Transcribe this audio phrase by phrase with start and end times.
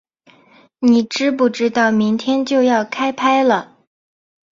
[0.79, 3.77] 你知不知道明天就要开拍了